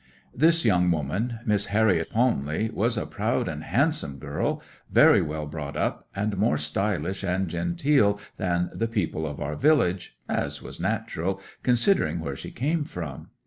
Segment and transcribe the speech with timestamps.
[0.33, 4.59] 'This young woman—Miss Harriet Palmley—was a proud and handsome girl,
[4.91, 10.17] very well brought up, and more stylish and genteel than the people of our village,
[10.27, 13.27] as was natural, considering where she came from.